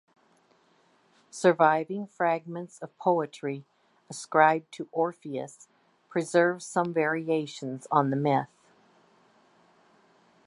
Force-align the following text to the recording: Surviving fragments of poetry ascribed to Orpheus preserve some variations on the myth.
Surviving 1.29 2.07
fragments 2.07 2.79
of 2.79 2.97
poetry 2.97 3.65
ascribed 4.09 4.71
to 4.71 4.87
Orpheus 4.91 5.67
preserve 6.09 6.63
some 6.63 6.91
variations 6.91 7.85
on 7.91 8.09
the 8.09 8.15
myth. 8.15 8.49